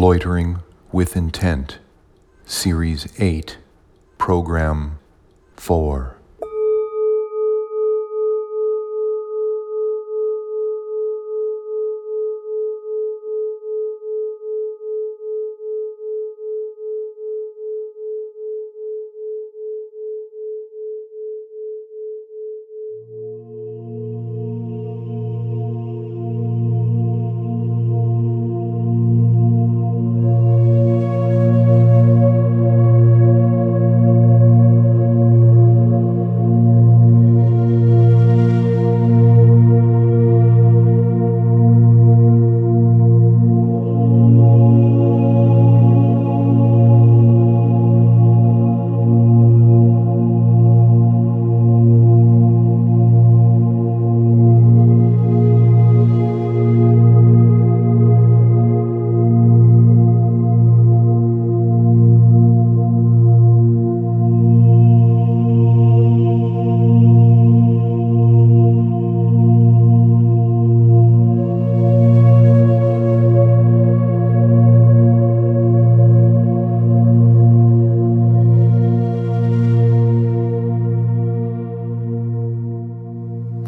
[0.00, 0.60] Loitering
[0.92, 1.78] with Intent,
[2.46, 3.58] Series 8,
[4.16, 4.98] Program
[5.58, 6.19] 4.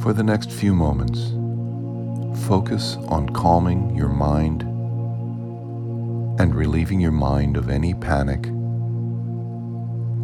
[0.02, 1.30] For the next few moments,
[2.48, 4.62] focus on calming your mind
[6.40, 8.48] and relieving your mind of any panic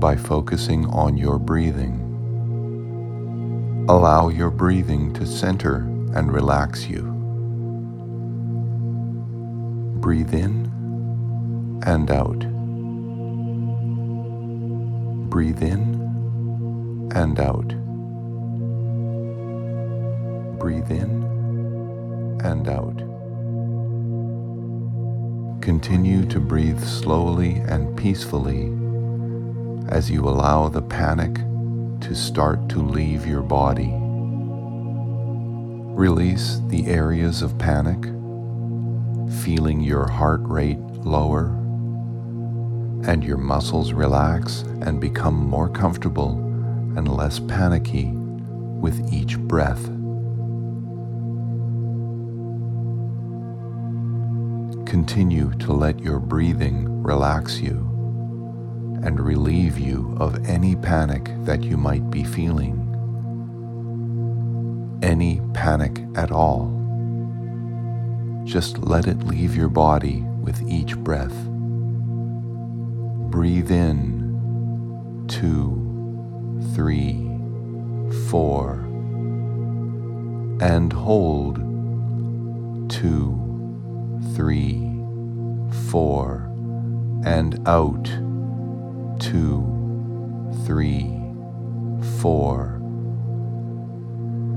[0.01, 2.05] by focusing on your breathing.
[3.89, 5.77] Allow your breathing to center
[6.13, 7.03] and relax you.
[10.01, 10.67] Breathe in
[11.87, 12.41] and out.
[15.31, 17.78] Breathe in and out.
[20.69, 22.99] Breathe in and out.
[25.63, 28.65] Continue to breathe slowly and peacefully
[29.89, 31.37] as you allow the panic
[32.03, 33.95] to start to leave your body.
[35.97, 38.03] Release the areas of panic,
[39.43, 41.47] feeling your heart rate lower
[43.09, 46.33] and your muscles relax and become more comfortable
[46.95, 49.89] and less panicky with each breath.
[54.89, 57.77] Continue to let your breathing relax you
[59.05, 62.73] and relieve you of any panic that you might be feeling.
[65.03, 66.73] Any panic at all.
[68.47, 71.37] Just let it leave your body with each breath.
[73.31, 77.13] Breathe in two, three,
[78.31, 78.77] four,
[80.63, 81.57] and hold
[82.91, 83.48] two,
[84.35, 84.91] three,
[85.91, 86.51] four,
[87.25, 88.05] and out.
[89.19, 89.65] Two,
[90.65, 91.21] three,
[92.21, 92.81] four,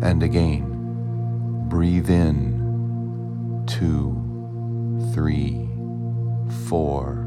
[0.04, 1.68] and again.
[1.68, 3.64] Breathe in.
[3.68, 5.70] Two, three,
[6.68, 7.20] four,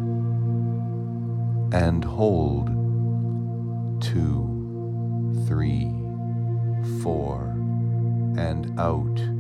[1.73, 2.69] and hold.
[4.03, 5.91] Two, three,
[7.03, 7.51] four,
[8.37, 9.34] and out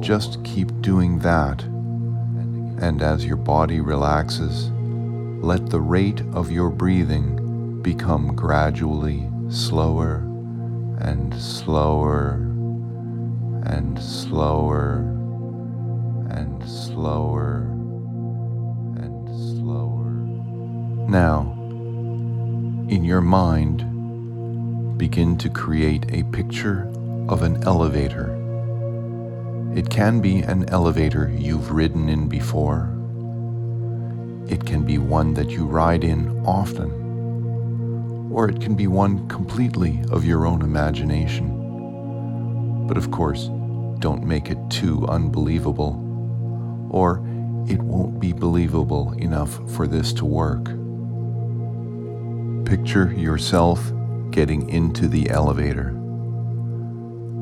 [0.00, 4.70] Just keep doing that, and as your body relaxes,
[5.42, 10.24] let the rate of your breathing become gradually slower
[11.00, 12.34] and slower
[13.66, 14.98] and slower
[16.30, 17.62] and slower
[18.96, 19.28] and
[19.58, 20.10] slower.
[21.08, 21.54] Now,
[22.88, 23.84] in your mind,
[24.96, 26.90] begin to create a picture
[27.28, 28.37] of an elevator.
[29.74, 32.90] It can be an elevator you've ridden in before.
[34.48, 38.30] It can be one that you ride in often.
[38.32, 42.86] Or it can be one completely of your own imagination.
[42.86, 43.50] But of course,
[43.98, 47.18] don't make it too unbelievable, or
[47.68, 50.64] it won't be believable enough for this to work.
[52.66, 53.92] Picture yourself
[54.30, 55.94] getting into the elevator.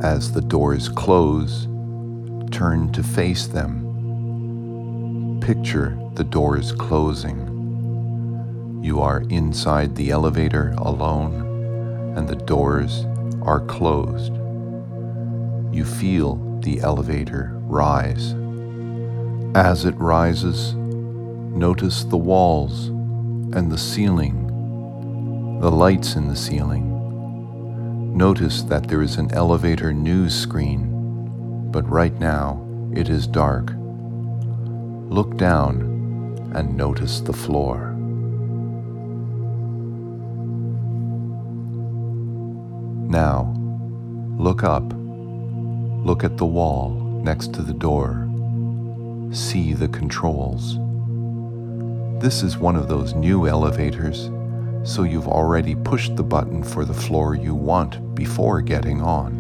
[0.03, 1.69] As the doors close,
[2.51, 3.83] turn to face them.
[5.41, 7.53] Picture the doors closing.
[8.83, 13.05] You are inside the elevator alone, and the doors
[13.43, 14.33] are closed.
[15.75, 18.35] You feel the elevator rise.
[19.55, 24.47] As it rises, notice the walls and the ceiling
[25.61, 26.93] the lights in the ceiling.
[28.15, 30.93] Notice that there is an elevator news screen,
[31.77, 33.71] but right now it is dark.
[35.11, 35.83] Look down
[36.55, 37.91] and notice the floor.
[43.11, 43.55] Now,
[44.39, 44.91] look up.
[44.91, 46.93] Look at the wall
[47.23, 48.27] next to the door.
[49.31, 50.79] See the controls.
[52.23, 54.31] This is one of those new elevators,
[54.83, 59.36] so you've already pushed the button for the floor you want before getting on.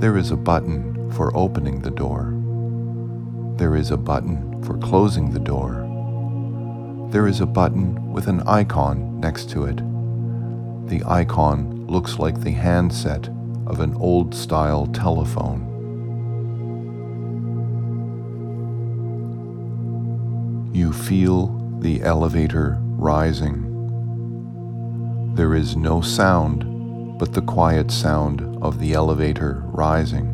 [0.00, 2.32] There is a button for opening the door.
[3.58, 5.86] There is a button for closing the door.
[7.10, 9.76] There is a button with an icon next to it.
[10.88, 13.28] The icon looks like the handset
[13.66, 15.66] of an old style telephone.
[20.72, 21.48] You feel
[21.80, 23.66] the elevator rising.
[25.34, 30.28] There is no sound but the quiet sound of the elevator rising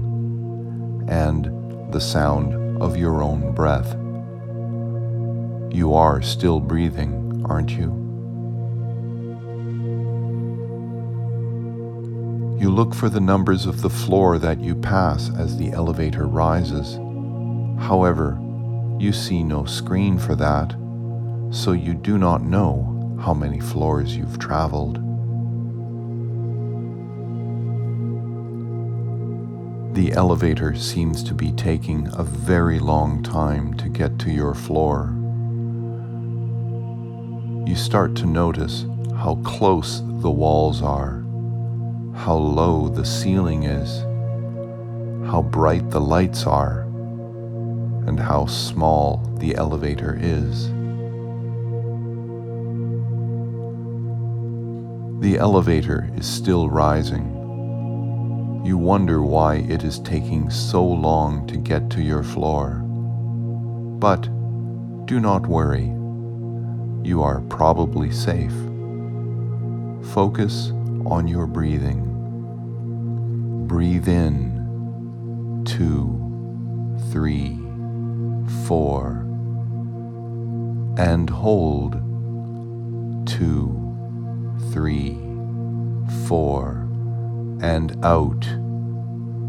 [1.08, 3.94] and the sound of your own breath.
[5.74, 8.04] You are still breathing, aren't you?
[12.60, 16.94] You look for the numbers of the floor that you pass as the elevator rises.
[17.78, 18.38] However,
[18.98, 20.74] you see no screen for that,
[21.50, 25.05] so you do not know how many floors you've traveled.
[29.96, 35.10] The elevator seems to be taking a very long time to get to your floor.
[37.66, 38.84] You start to notice
[39.16, 41.24] how close the walls are,
[42.14, 44.00] how low the ceiling is,
[45.30, 46.82] how bright the lights are,
[48.06, 50.68] and how small the elevator is.
[55.22, 57.35] The elevator is still rising
[58.66, 62.80] you wonder why it is taking so long to get to your floor.
[64.00, 64.22] But
[65.06, 65.84] do not worry,
[67.08, 68.52] you are probably safe.
[70.12, 70.72] Focus
[71.06, 72.02] on your breathing.
[73.68, 77.60] Breathe in two, three,
[78.66, 79.22] four,
[80.98, 81.92] and hold
[83.28, 85.16] two, three,
[86.26, 86.85] four
[87.60, 88.42] and out.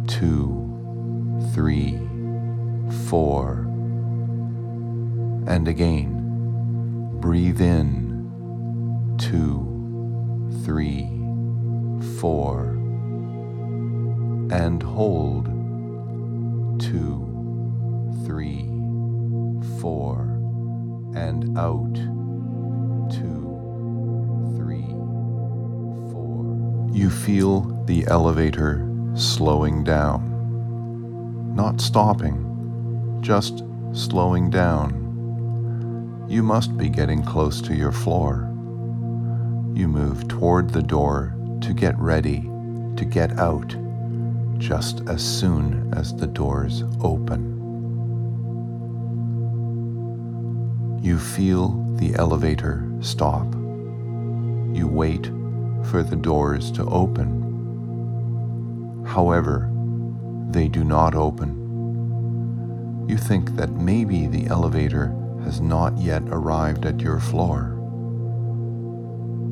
[0.07, 1.99] Two, three,
[3.07, 3.65] four.
[5.47, 9.15] And again, breathe in.
[9.17, 11.09] Two, three,
[12.19, 12.73] four.
[14.51, 15.45] And hold.
[16.79, 18.69] Two, three,
[19.79, 20.21] four.
[21.15, 22.16] And out.
[26.97, 28.83] You feel the elevator
[29.13, 31.53] slowing down.
[31.55, 33.63] Not stopping, just
[33.93, 36.25] slowing down.
[36.27, 38.49] You must be getting close to your floor.
[39.75, 42.49] You move toward the door to get ready
[42.95, 43.75] to get out
[44.57, 47.53] just as soon as the doors open.
[51.03, 53.53] You feel the elevator stop.
[54.73, 55.29] You wait
[55.87, 57.47] for the doors to open
[59.07, 59.69] However,
[60.51, 63.05] they do not open.
[63.07, 67.73] You think that maybe the elevator has not yet arrived at your floor.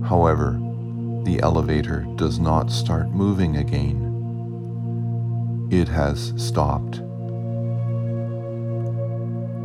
[0.07, 0.59] However,
[1.23, 4.01] the elevator does not start moving again.
[5.71, 6.99] It has stopped.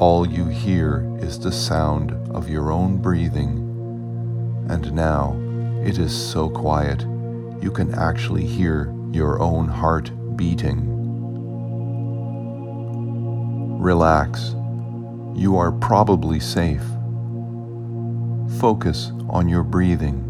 [0.01, 3.59] All you hear is the sound of your own breathing,
[4.71, 5.37] and now
[5.85, 7.05] it is so quiet
[7.63, 10.87] you can actually hear your own heart beating.
[13.81, 14.55] Relax.
[15.35, 16.83] You are probably safe.
[18.59, 20.27] Focus on your breathing.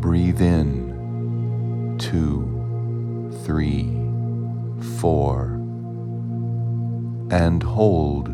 [0.00, 1.96] Breathe in.
[1.98, 3.84] Two, three,
[4.98, 5.52] four.
[7.30, 8.28] And hold.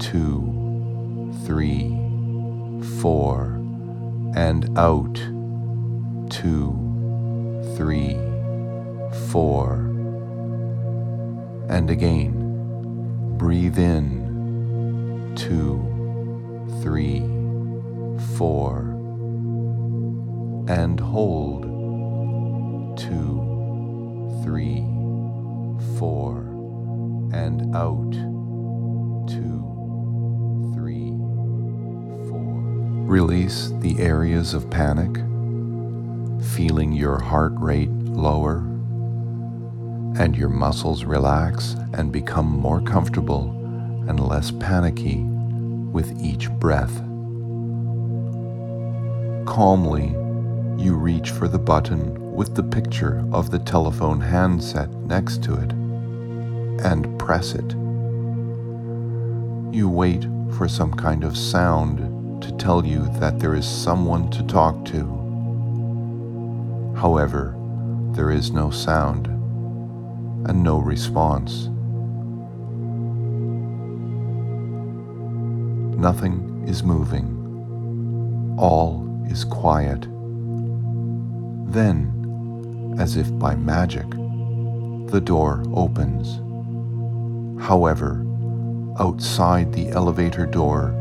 [0.00, 1.88] Two, three,
[3.00, 3.61] four.
[4.34, 5.14] And out.
[6.30, 6.72] Two,
[7.76, 8.16] three,
[9.28, 9.74] four.
[11.68, 15.80] And again, breathe in, two,
[16.82, 17.20] three,
[18.36, 18.80] four.
[20.68, 21.64] And hold,
[22.98, 24.86] two, three,
[25.98, 26.38] four.
[27.32, 28.14] And out,
[33.12, 35.16] Release the areas of panic
[36.54, 38.60] feeling your heart rate lower,
[40.18, 43.50] and your muscles relax and become more comfortable
[44.08, 45.24] and less panicky
[45.92, 47.02] with each breath.
[49.44, 50.08] Calmly,
[50.82, 55.70] you reach for the button with the picture of the telephone handset next to it
[56.82, 57.72] and press it.
[59.70, 60.26] You wait
[60.56, 65.04] for some kind of sound to tell you that there is someone to talk to.
[66.96, 67.56] However,
[68.12, 69.26] there is no sound
[70.48, 71.68] and no response.
[75.98, 78.56] Nothing is moving.
[78.58, 80.02] All is quiet.
[81.72, 86.40] Then, as if by magic, the door opens.
[87.62, 88.26] However,
[88.98, 90.92] outside the elevator door,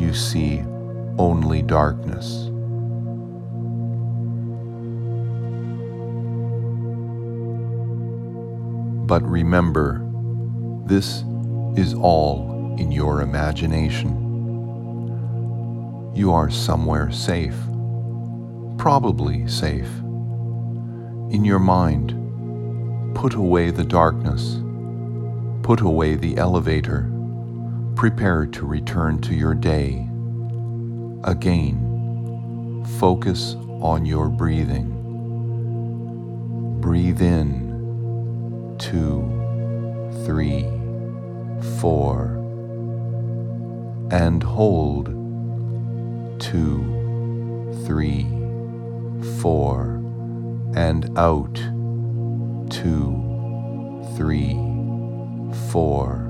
[0.00, 0.62] you see
[1.18, 2.48] only darkness.
[9.06, 10.00] But remember,
[10.86, 11.24] this
[11.76, 14.16] is all in your imagination.
[16.14, 17.56] You are somewhere safe,
[18.78, 19.90] probably safe.
[21.30, 22.14] In your mind,
[23.14, 24.62] put away the darkness,
[25.62, 27.09] put away the elevator,
[27.96, 30.06] prepare to return to your day.
[31.24, 34.96] Again, focus on your breathing.
[36.80, 39.22] Breathe in two,
[40.24, 40.62] three,
[41.78, 42.36] four,
[44.10, 45.06] and hold
[46.40, 48.26] two, three,
[49.40, 50.00] four,
[50.74, 51.54] and out
[52.70, 54.54] two, three,
[55.70, 56.29] four,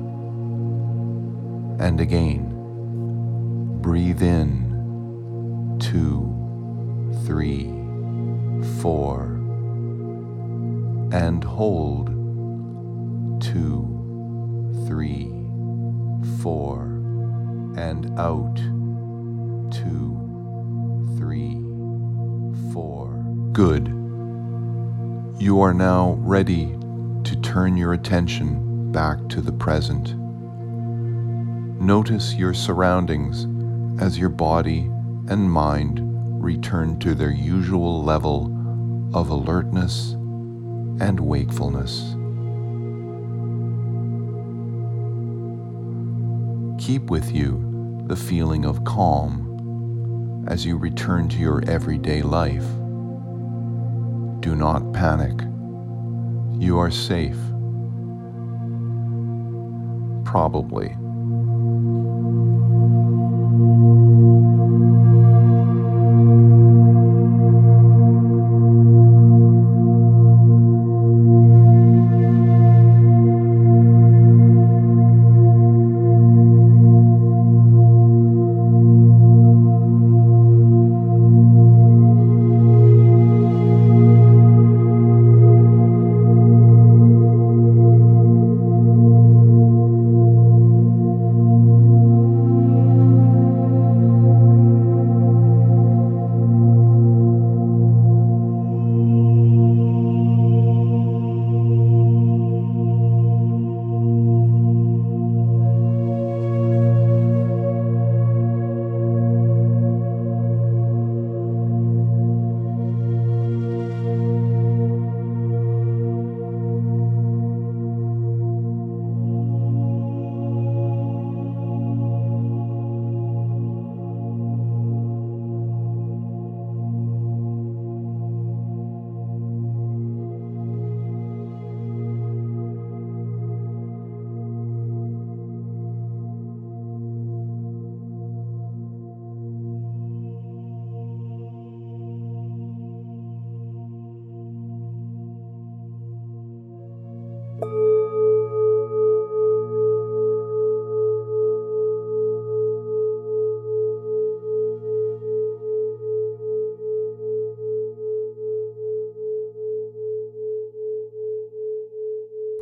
[1.80, 2.46] and again.
[3.80, 7.72] Breathe in two, three,
[8.82, 9.22] four,
[11.12, 12.08] and hold
[13.40, 15.32] two, three,
[16.42, 16.82] four,
[17.78, 18.56] and out,
[19.72, 21.54] two, three,
[22.74, 23.08] four.
[23.52, 23.88] Good.
[25.40, 26.76] You are now ready
[27.24, 30.19] to turn your attention back to the present.
[31.80, 33.46] Notice your surroundings
[34.00, 34.90] as your body
[35.28, 36.00] and mind
[36.42, 38.46] return to their usual level
[39.14, 40.12] of alertness
[41.00, 42.14] and wakefulness.
[46.90, 52.64] keep with you the feeling of calm as you return to your everyday life.
[54.40, 55.38] Do not panic.
[56.58, 57.38] You are safe.
[60.24, 60.96] Probably.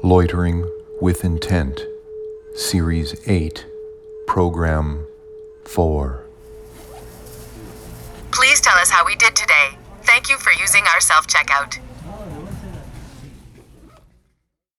[0.09, 0.67] Loitering
[1.03, 1.83] with Intent,
[2.55, 3.67] Series 8,
[4.27, 5.07] Program
[5.67, 6.25] 4.
[8.33, 9.77] Please tell us how we did today.
[10.05, 11.77] Thank you for using our self checkout.